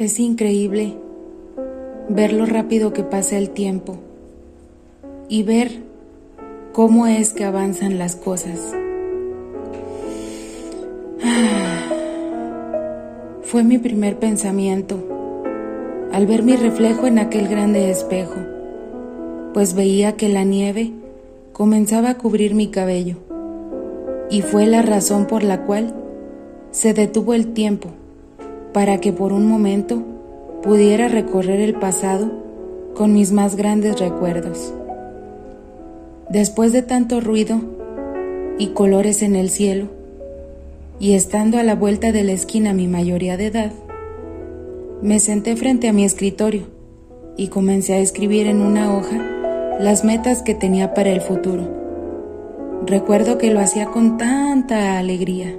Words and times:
Es 0.00 0.18
increíble 0.18 0.96
ver 2.08 2.32
lo 2.32 2.46
rápido 2.46 2.92
que 2.94 3.02
pasa 3.02 3.36
el 3.36 3.50
tiempo 3.50 3.98
y 5.28 5.42
ver 5.42 5.82
cómo 6.72 7.06
es 7.06 7.34
que 7.34 7.44
avanzan 7.44 7.98
las 7.98 8.16
cosas. 8.16 8.72
Fue 13.42 13.62
mi 13.62 13.76
primer 13.76 14.18
pensamiento 14.18 14.96
al 16.12 16.26
ver 16.26 16.44
mi 16.44 16.56
reflejo 16.56 17.06
en 17.06 17.18
aquel 17.18 17.46
grande 17.46 17.90
espejo, 17.90 18.36
pues 19.52 19.74
veía 19.74 20.16
que 20.16 20.30
la 20.30 20.44
nieve 20.44 20.92
comenzaba 21.52 22.08
a 22.08 22.16
cubrir 22.16 22.54
mi 22.54 22.68
cabello 22.68 23.16
y 24.30 24.40
fue 24.40 24.66
la 24.66 24.80
razón 24.80 25.26
por 25.26 25.44
la 25.44 25.66
cual 25.66 25.92
se 26.70 26.94
detuvo 26.94 27.34
el 27.34 27.52
tiempo 27.52 27.90
para 28.72 28.98
que 28.98 29.12
por 29.12 29.32
un 29.32 29.46
momento 29.46 30.02
pudiera 30.62 31.08
recorrer 31.08 31.60
el 31.60 31.74
pasado 31.74 32.30
con 32.94 33.12
mis 33.12 33.32
más 33.32 33.56
grandes 33.56 33.98
recuerdos. 33.98 34.72
Después 36.28 36.72
de 36.72 36.82
tanto 36.82 37.20
ruido 37.20 37.60
y 38.58 38.68
colores 38.68 39.22
en 39.22 39.36
el 39.36 39.50
cielo, 39.50 39.86
y 41.00 41.14
estando 41.14 41.58
a 41.58 41.62
la 41.62 41.74
vuelta 41.74 42.12
de 42.12 42.22
la 42.24 42.32
esquina 42.32 42.74
mi 42.74 42.86
mayoría 42.86 43.36
de 43.36 43.46
edad, 43.46 43.72
me 45.02 45.18
senté 45.18 45.56
frente 45.56 45.88
a 45.88 45.92
mi 45.94 46.04
escritorio 46.04 46.64
y 47.36 47.48
comencé 47.48 47.94
a 47.94 47.98
escribir 47.98 48.46
en 48.46 48.60
una 48.60 48.94
hoja 48.94 49.16
las 49.80 50.04
metas 50.04 50.42
que 50.42 50.54
tenía 50.54 50.92
para 50.92 51.10
el 51.10 51.22
futuro. 51.22 51.80
Recuerdo 52.86 53.38
que 53.38 53.50
lo 53.50 53.60
hacía 53.60 53.86
con 53.86 54.18
tanta 54.18 54.98
alegría 54.98 55.56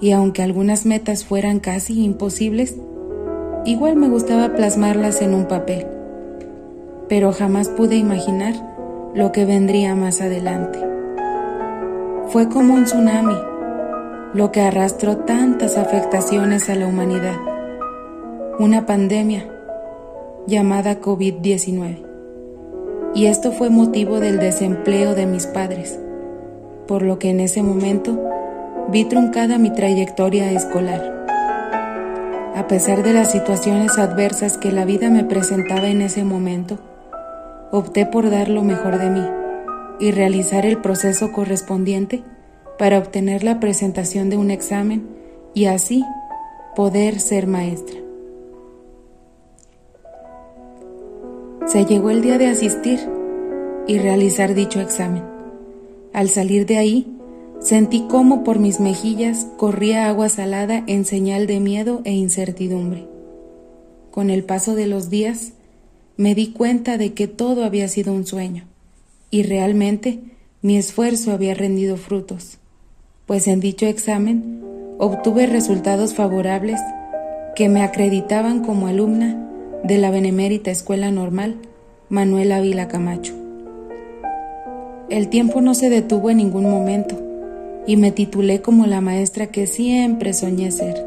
y 0.00 0.12
aunque 0.12 0.42
algunas 0.42 0.86
metas 0.86 1.24
fueran 1.24 1.60
casi 1.60 2.04
imposibles, 2.04 2.76
igual 3.64 3.96
me 3.96 4.08
gustaba 4.08 4.54
plasmarlas 4.54 5.22
en 5.22 5.34
un 5.34 5.46
papel, 5.46 5.86
pero 7.08 7.32
jamás 7.32 7.68
pude 7.68 7.96
imaginar 7.96 8.54
lo 9.14 9.32
que 9.32 9.44
vendría 9.44 9.94
más 9.94 10.20
adelante. 10.20 10.78
Fue 12.28 12.48
como 12.48 12.74
un 12.74 12.84
tsunami, 12.84 13.36
lo 14.34 14.50
que 14.50 14.60
arrastró 14.60 15.18
tantas 15.18 15.78
afectaciones 15.78 16.68
a 16.68 16.74
la 16.74 16.86
humanidad, 16.86 17.36
una 18.58 18.86
pandemia 18.86 19.48
llamada 20.46 21.00
COVID-19. 21.00 22.04
Y 23.14 23.26
esto 23.26 23.52
fue 23.52 23.70
motivo 23.70 24.18
del 24.18 24.40
desempleo 24.40 25.14
de 25.14 25.26
mis 25.26 25.46
padres, 25.46 25.98
por 26.88 27.02
lo 27.02 27.18
que 27.18 27.30
en 27.30 27.40
ese 27.40 27.62
momento 27.62 28.33
vi 28.88 29.04
truncada 29.04 29.58
mi 29.58 29.70
trayectoria 29.70 30.52
escolar. 30.52 31.26
A 32.54 32.66
pesar 32.68 33.02
de 33.02 33.12
las 33.12 33.32
situaciones 33.32 33.98
adversas 33.98 34.58
que 34.58 34.72
la 34.72 34.84
vida 34.84 35.10
me 35.10 35.24
presentaba 35.24 35.88
en 35.88 36.02
ese 36.02 36.24
momento, 36.24 36.78
opté 37.72 38.06
por 38.06 38.30
dar 38.30 38.48
lo 38.48 38.62
mejor 38.62 38.98
de 38.98 39.10
mí 39.10 39.26
y 39.98 40.12
realizar 40.12 40.66
el 40.66 40.78
proceso 40.78 41.32
correspondiente 41.32 42.22
para 42.78 42.98
obtener 42.98 43.42
la 43.42 43.58
presentación 43.58 44.30
de 44.30 44.36
un 44.36 44.50
examen 44.50 45.08
y 45.54 45.66
así 45.66 46.04
poder 46.76 47.20
ser 47.20 47.46
maestra. 47.46 47.98
Se 51.66 51.86
llegó 51.86 52.10
el 52.10 52.22
día 52.22 52.38
de 52.38 52.48
asistir 52.48 53.00
y 53.86 53.98
realizar 53.98 54.54
dicho 54.54 54.80
examen. 54.80 55.24
Al 56.12 56.28
salir 56.28 56.66
de 56.66 56.78
ahí, 56.78 57.13
Sentí 57.60 58.04
cómo 58.08 58.44
por 58.44 58.58
mis 58.58 58.78
mejillas 58.78 59.46
corría 59.56 60.08
agua 60.08 60.28
salada 60.28 60.84
en 60.86 61.04
señal 61.04 61.46
de 61.46 61.60
miedo 61.60 62.02
e 62.04 62.12
incertidumbre. 62.12 63.06
Con 64.10 64.30
el 64.30 64.44
paso 64.44 64.74
de 64.74 64.86
los 64.86 65.08
días, 65.08 65.52
me 66.16 66.34
di 66.34 66.52
cuenta 66.52 66.98
de 66.98 67.14
que 67.14 67.26
todo 67.26 67.64
había 67.64 67.88
sido 67.88 68.12
un 68.12 68.26
sueño, 68.26 68.64
y 69.30 69.42
realmente 69.42 70.20
mi 70.62 70.76
esfuerzo 70.76 71.32
había 71.32 71.54
rendido 71.54 71.96
frutos, 71.96 72.58
pues 73.26 73.48
en 73.48 73.60
dicho 73.60 73.86
examen 73.86 74.62
obtuve 74.98 75.46
resultados 75.46 76.14
favorables 76.14 76.80
que 77.56 77.68
me 77.68 77.82
acreditaban 77.82 78.62
como 78.62 78.86
alumna 78.86 79.50
de 79.82 79.98
la 79.98 80.10
Benemérita 80.10 80.70
Escuela 80.70 81.10
Normal 81.10 81.56
Manuel 82.08 82.52
Ávila 82.52 82.88
Camacho. 82.88 83.34
El 85.08 85.28
tiempo 85.28 85.60
no 85.60 85.74
se 85.74 85.90
detuvo 85.90 86.30
en 86.30 86.38
ningún 86.38 86.70
momento 86.70 87.23
y 87.86 87.96
me 87.96 88.10
titulé 88.10 88.60
como 88.60 88.86
la 88.86 89.00
maestra 89.00 89.46
que 89.48 89.66
siempre 89.66 90.32
soñé 90.32 90.70
ser. 90.70 91.04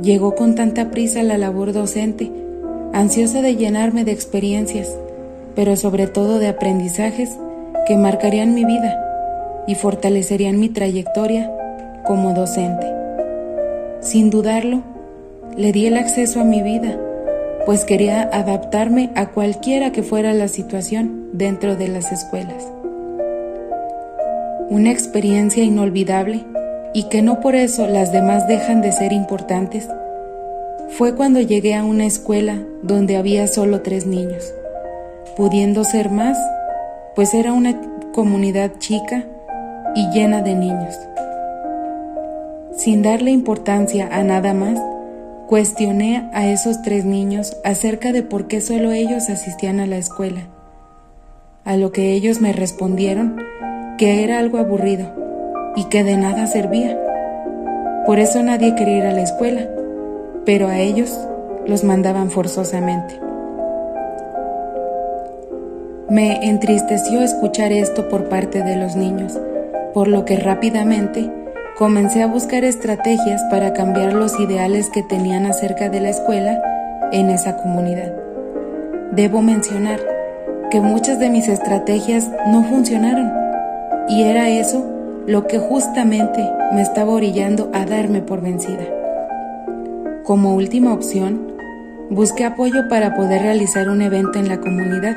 Llegó 0.00 0.34
con 0.34 0.54
tanta 0.54 0.90
prisa 0.90 1.22
la 1.22 1.38
labor 1.38 1.72
docente, 1.72 2.30
ansiosa 2.92 3.42
de 3.42 3.56
llenarme 3.56 4.04
de 4.04 4.12
experiencias, 4.12 4.96
pero 5.54 5.76
sobre 5.76 6.06
todo 6.06 6.38
de 6.38 6.48
aprendizajes 6.48 7.30
que 7.86 7.96
marcarían 7.96 8.54
mi 8.54 8.64
vida 8.64 9.02
y 9.66 9.74
fortalecerían 9.74 10.60
mi 10.60 10.68
trayectoria 10.68 11.50
como 12.06 12.34
docente. 12.34 12.86
Sin 14.00 14.30
dudarlo, 14.30 14.82
le 15.56 15.72
di 15.72 15.86
el 15.86 15.96
acceso 15.96 16.40
a 16.40 16.44
mi 16.44 16.62
vida, 16.62 17.00
pues 17.64 17.84
quería 17.84 18.22
adaptarme 18.32 19.10
a 19.16 19.30
cualquiera 19.30 19.90
que 19.90 20.02
fuera 20.02 20.32
la 20.34 20.48
situación 20.48 21.30
dentro 21.32 21.74
de 21.74 21.88
las 21.88 22.12
escuelas 22.12 22.75
una 24.68 24.90
experiencia 24.90 25.62
inolvidable 25.62 26.44
y 26.92 27.04
que 27.04 27.22
no 27.22 27.40
por 27.40 27.54
eso 27.54 27.86
las 27.86 28.12
demás 28.12 28.48
dejan 28.48 28.80
de 28.80 28.90
ser 28.90 29.12
importantes, 29.12 29.88
fue 30.88 31.14
cuando 31.14 31.40
llegué 31.40 31.74
a 31.74 31.84
una 31.84 32.06
escuela 32.06 32.58
donde 32.82 33.16
había 33.16 33.46
solo 33.46 33.82
tres 33.82 34.06
niños, 34.06 34.52
pudiendo 35.36 35.84
ser 35.84 36.10
más, 36.10 36.38
pues 37.14 37.34
era 37.34 37.52
una 37.52 37.80
comunidad 38.12 38.72
chica 38.78 39.24
y 39.94 40.10
llena 40.10 40.42
de 40.42 40.54
niños. 40.54 40.96
Sin 42.76 43.02
darle 43.02 43.30
importancia 43.30 44.08
a 44.10 44.22
nada 44.22 44.52
más, 44.52 44.80
cuestioné 45.46 46.28
a 46.32 46.46
esos 46.46 46.82
tres 46.82 47.04
niños 47.04 47.56
acerca 47.64 48.12
de 48.12 48.22
por 48.22 48.48
qué 48.48 48.60
solo 48.60 48.90
ellos 48.90 49.28
asistían 49.28 49.80
a 49.80 49.86
la 49.86 49.96
escuela, 49.96 50.48
a 51.64 51.76
lo 51.76 51.92
que 51.92 52.12
ellos 52.12 52.40
me 52.40 52.52
respondieron 52.52 53.36
que 53.96 54.24
era 54.24 54.38
algo 54.38 54.58
aburrido 54.58 55.06
y 55.74 55.84
que 55.84 56.04
de 56.04 56.16
nada 56.16 56.46
servía. 56.46 56.98
Por 58.04 58.18
eso 58.18 58.42
nadie 58.42 58.74
quería 58.74 58.98
ir 58.98 59.06
a 59.06 59.12
la 59.12 59.22
escuela, 59.22 59.62
pero 60.44 60.68
a 60.68 60.78
ellos 60.78 61.18
los 61.66 61.84
mandaban 61.84 62.30
forzosamente. 62.30 63.18
Me 66.08 66.48
entristeció 66.48 67.20
escuchar 67.22 67.72
esto 67.72 68.08
por 68.08 68.28
parte 68.28 68.62
de 68.62 68.76
los 68.76 68.94
niños, 68.94 69.38
por 69.92 70.06
lo 70.06 70.24
que 70.24 70.36
rápidamente 70.36 71.30
comencé 71.76 72.22
a 72.22 72.26
buscar 72.26 72.64
estrategias 72.64 73.42
para 73.50 73.72
cambiar 73.72 74.12
los 74.12 74.38
ideales 74.38 74.88
que 74.88 75.02
tenían 75.02 75.46
acerca 75.46 75.88
de 75.88 76.00
la 76.00 76.10
escuela 76.10 76.62
en 77.12 77.28
esa 77.30 77.56
comunidad. 77.56 78.14
Debo 79.12 79.42
mencionar 79.42 80.00
que 80.70 80.80
muchas 80.80 81.18
de 81.18 81.28
mis 81.28 81.48
estrategias 81.48 82.30
no 82.46 82.62
funcionaron 82.64 83.45
y 84.08 84.22
era 84.22 84.48
eso 84.48 84.84
lo 85.26 85.46
que 85.46 85.58
justamente 85.58 86.48
me 86.72 86.82
estaba 86.82 87.12
orillando 87.12 87.70
a 87.72 87.84
darme 87.84 88.20
por 88.20 88.40
vencida. 88.40 88.84
Como 90.24 90.54
última 90.54 90.92
opción, 90.92 91.52
busqué 92.10 92.44
apoyo 92.44 92.88
para 92.88 93.16
poder 93.16 93.42
realizar 93.42 93.88
un 93.88 94.02
evento 94.02 94.38
en 94.38 94.48
la 94.48 94.58
comunidad, 94.58 95.16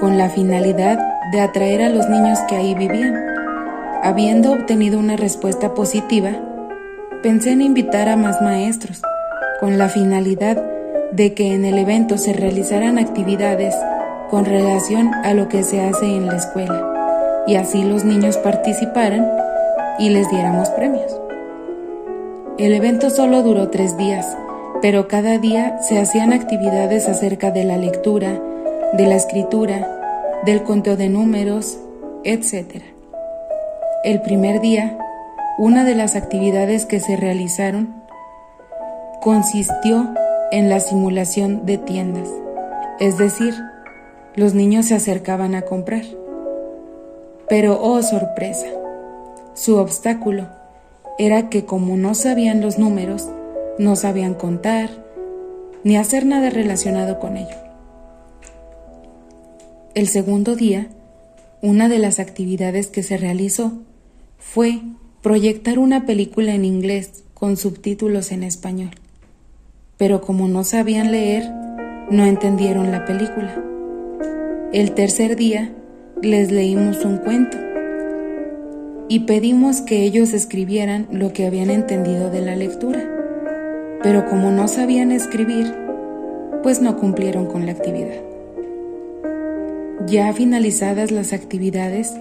con 0.00 0.16
la 0.16 0.30
finalidad 0.30 0.98
de 1.32 1.40
atraer 1.40 1.82
a 1.82 1.90
los 1.90 2.08
niños 2.08 2.38
que 2.48 2.56
ahí 2.56 2.74
vivían. 2.74 3.14
Habiendo 4.02 4.52
obtenido 4.52 4.98
una 4.98 5.16
respuesta 5.16 5.74
positiva, 5.74 6.30
pensé 7.22 7.52
en 7.52 7.60
invitar 7.60 8.08
a 8.08 8.16
más 8.16 8.40
maestros, 8.40 9.02
con 9.60 9.76
la 9.76 9.88
finalidad 9.88 10.62
de 11.12 11.34
que 11.34 11.52
en 11.52 11.64
el 11.64 11.76
evento 11.78 12.16
se 12.16 12.32
realizaran 12.32 12.98
actividades 12.98 13.74
con 14.30 14.44
relación 14.44 15.12
a 15.24 15.34
lo 15.34 15.48
que 15.48 15.62
se 15.62 15.80
hace 15.80 16.06
en 16.06 16.26
la 16.26 16.36
escuela 16.36 16.97
y 17.48 17.56
así 17.56 17.82
los 17.82 18.04
niños 18.04 18.36
participaran 18.36 19.26
y 19.98 20.10
les 20.10 20.30
diéramos 20.30 20.68
premios. 20.70 21.18
El 22.58 22.74
evento 22.74 23.08
solo 23.08 23.42
duró 23.42 23.70
tres 23.70 23.96
días, 23.96 24.36
pero 24.82 25.08
cada 25.08 25.38
día 25.38 25.78
se 25.80 25.98
hacían 25.98 26.34
actividades 26.34 27.08
acerca 27.08 27.50
de 27.50 27.64
la 27.64 27.78
lectura, 27.78 28.38
de 28.92 29.06
la 29.06 29.16
escritura, 29.16 30.40
del 30.44 30.62
conteo 30.62 30.96
de 30.96 31.08
números, 31.08 31.78
etc. 32.22 32.82
El 34.04 34.20
primer 34.20 34.60
día, 34.60 34.98
una 35.56 35.84
de 35.84 35.94
las 35.94 36.16
actividades 36.16 36.84
que 36.84 37.00
se 37.00 37.16
realizaron 37.16 38.02
consistió 39.22 40.06
en 40.52 40.68
la 40.68 40.80
simulación 40.80 41.64
de 41.64 41.78
tiendas, 41.78 42.28
es 43.00 43.16
decir, 43.16 43.54
los 44.34 44.52
niños 44.52 44.86
se 44.86 44.94
acercaban 44.94 45.54
a 45.54 45.62
comprar. 45.62 46.02
Pero, 47.48 47.80
oh 47.82 48.02
sorpresa, 48.02 48.66
su 49.54 49.76
obstáculo 49.76 50.48
era 51.18 51.48
que 51.48 51.64
como 51.64 51.96
no 51.96 52.14
sabían 52.14 52.60
los 52.60 52.78
números, 52.78 53.28
no 53.78 53.96
sabían 53.96 54.34
contar, 54.34 54.90
ni 55.82 55.96
hacer 55.96 56.26
nada 56.26 56.50
relacionado 56.50 57.18
con 57.18 57.36
ello. 57.36 57.56
El 59.94 60.08
segundo 60.08 60.54
día, 60.54 60.88
una 61.62 61.88
de 61.88 61.98
las 61.98 62.20
actividades 62.20 62.88
que 62.88 63.02
se 63.02 63.16
realizó 63.16 63.72
fue 64.38 64.80
proyectar 65.22 65.78
una 65.78 66.06
película 66.06 66.54
en 66.54 66.64
inglés 66.64 67.24
con 67.34 67.56
subtítulos 67.56 68.30
en 68.30 68.42
español. 68.42 68.90
Pero 69.96 70.20
como 70.20 70.46
no 70.46 70.62
sabían 70.62 71.10
leer, 71.10 71.50
no 72.10 72.24
entendieron 72.24 72.92
la 72.92 73.04
película. 73.04 73.64
El 74.72 74.92
tercer 74.92 75.34
día 75.34 75.72
les 76.22 76.50
leímos 76.50 77.04
un 77.04 77.18
cuento 77.18 77.56
y 79.08 79.20
pedimos 79.20 79.80
que 79.80 80.02
ellos 80.02 80.32
escribieran 80.32 81.06
lo 81.10 81.32
que 81.32 81.46
habían 81.46 81.70
entendido 81.70 82.30
de 82.30 82.40
la 82.42 82.56
lectura. 82.56 83.00
Pero 84.02 84.26
como 84.26 84.50
no 84.50 84.68
sabían 84.68 85.12
escribir, 85.12 85.74
pues 86.62 86.82
no 86.82 86.96
cumplieron 86.98 87.46
con 87.46 87.66
la 87.66 87.72
actividad. 87.72 88.20
Ya 90.06 90.32
finalizadas 90.32 91.10
las 91.10 91.32
actividades, 91.32 92.14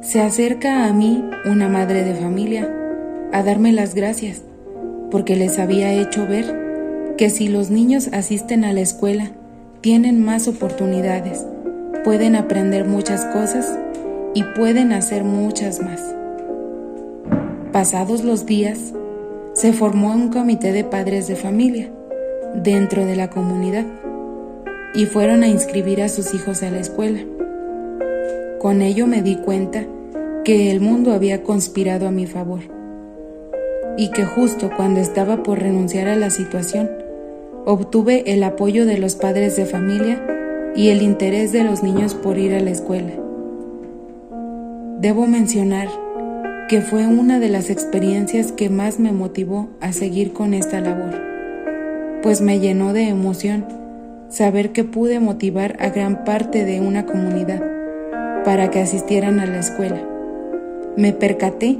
se 0.00 0.20
acerca 0.20 0.86
a 0.86 0.92
mí 0.92 1.24
una 1.44 1.68
madre 1.68 2.04
de 2.04 2.14
familia 2.14 2.72
a 3.32 3.42
darme 3.42 3.72
las 3.72 3.94
gracias 3.94 4.42
porque 5.10 5.36
les 5.36 5.58
había 5.58 5.92
hecho 5.92 6.26
ver 6.26 7.14
que 7.16 7.30
si 7.30 7.48
los 7.48 7.70
niños 7.70 8.10
asisten 8.12 8.64
a 8.64 8.72
la 8.72 8.80
escuela, 8.80 9.32
tienen 9.80 10.22
más 10.22 10.48
oportunidades, 10.48 11.46
pueden 12.04 12.36
aprender 12.36 12.84
muchas 12.84 13.24
cosas 13.26 13.78
y 14.34 14.42
pueden 14.42 14.92
hacer 14.92 15.24
muchas 15.24 15.80
más. 15.80 16.14
Pasados 17.72 18.24
los 18.24 18.46
días, 18.46 18.92
se 19.52 19.72
formó 19.72 20.12
un 20.12 20.28
comité 20.28 20.72
de 20.72 20.84
padres 20.84 21.26
de 21.26 21.36
familia 21.36 21.90
dentro 22.54 23.04
de 23.04 23.16
la 23.16 23.28
comunidad 23.28 23.84
y 24.94 25.06
fueron 25.06 25.42
a 25.42 25.48
inscribir 25.48 26.02
a 26.02 26.08
sus 26.08 26.34
hijos 26.34 26.62
a 26.62 26.70
la 26.70 26.78
escuela. 26.78 27.20
Con 28.58 28.82
ello 28.82 29.06
me 29.06 29.22
di 29.22 29.36
cuenta 29.36 29.84
que 30.44 30.70
el 30.70 30.80
mundo 30.80 31.12
había 31.12 31.42
conspirado 31.42 32.08
a 32.08 32.10
mi 32.10 32.26
favor 32.26 32.60
y 33.96 34.10
que 34.12 34.24
justo 34.24 34.70
cuando 34.76 35.00
estaba 35.00 35.42
por 35.42 35.58
renunciar 35.58 36.08
a 36.08 36.16
la 36.16 36.30
situación, 36.30 36.90
obtuve 37.66 38.32
el 38.32 38.42
apoyo 38.44 38.86
de 38.86 38.98
los 38.98 39.16
padres 39.16 39.56
de 39.56 39.66
familia 39.66 40.37
y 40.74 40.88
el 40.88 41.02
interés 41.02 41.52
de 41.52 41.64
los 41.64 41.82
niños 41.82 42.14
por 42.14 42.38
ir 42.38 42.54
a 42.54 42.60
la 42.60 42.70
escuela. 42.70 43.12
Debo 45.00 45.26
mencionar 45.26 45.88
que 46.68 46.80
fue 46.80 47.06
una 47.06 47.40
de 47.40 47.48
las 47.48 47.70
experiencias 47.70 48.52
que 48.52 48.68
más 48.68 49.00
me 49.00 49.12
motivó 49.12 49.68
a 49.80 49.92
seguir 49.92 50.32
con 50.32 50.54
esta 50.54 50.80
labor, 50.80 51.14
pues 52.22 52.40
me 52.40 52.60
llenó 52.60 52.92
de 52.92 53.08
emoción 53.08 53.64
saber 54.28 54.72
que 54.72 54.84
pude 54.84 55.20
motivar 55.20 55.76
a 55.80 55.88
gran 55.88 56.24
parte 56.24 56.64
de 56.64 56.80
una 56.80 57.06
comunidad 57.06 57.62
para 58.44 58.70
que 58.70 58.80
asistieran 58.80 59.40
a 59.40 59.46
la 59.46 59.60
escuela. 59.60 60.02
Me 60.96 61.12
percaté 61.12 61.78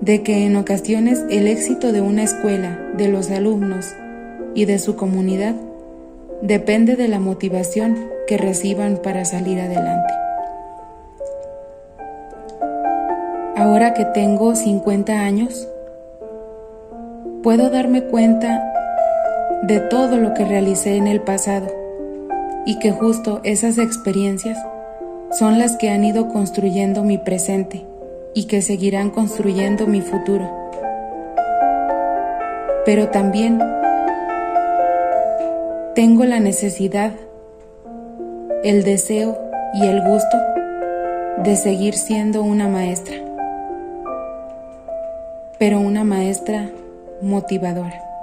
de 0.00 0.22
que 0.22 0.46
en 0.46 0.56
ocasiones 0.56 1.24
el 1.30 1.48
éxito 1.48 1.92
de 1.92 2.00
una 2.00 2.22
escuela, 2.22 2.78
de 2.96 3.08
los 3.08 3.30
alumnos 3.30 3.94
y 4.54 4.64
de 4.64 4.78
su 4.78 4.96
comunidad 4.96 5.54
depende 6.42 6.96
de 6.96 7.08
la 7.08 7.18
motivación 7.18 8.10
que 8.26 8.36
reciban 8.36 8.98
para 9.02 9.24
salir 9.24 9.60
adelante. 9.60 10.12
Ahora 13.56 13.94
que 13.94 14.04
tengo 14.04 14.54
50 14.54 15.12
años, 15.12 15.68
puedo 17.42 17.70
darme 17.70 18.02
cuenta 18.02 18.72
de 19.62 19.80
todo 19.80 20.18
lo 20.18 20.34
que 20.34 20.44
realicé 20.44 20.96
en 20.96 21.06
el 21.06 21.20
pasado 21.20 21.66
y 22.66 22.78
que 22.78 22.90
justo 22.90 23.40
esas 23.44 23.78
experiencias 23.78 24.58
son 25.30 25.58
las 25.58 25.76
que 25.76 25.90
han 25.90 26.04
ido 26.04 26.28
construyendo 26.28 27.02
mi 27.02 27.18
presente 27.18 27.86
y 28.34 28.44
que 28.44 28.60
seguirán 28.60 29.10
construyendo 29.10 29.86
mi 29.86 30.02
futuro. 30.02 30.50
Pero 32.84 33.08
también 33.08 33.60
tengo 35.96 36.26
la 36.26 36.40
necesidad, 36.40 37.14
el 38.62 38.84
deseo 38.84 39.38
y 39.72 39.86
el 39.86 40.02
gusto 40.02 40.36
de 41.42 41.56
seguir 41.56 41.94
siendo 41.94 42.42
una 42.42 42.68
maestra, 42.68 43.16
pero 45.58 45.80
una 45.80 46.04
maestra 46.04 46.68
motivadora. 47.22 48.15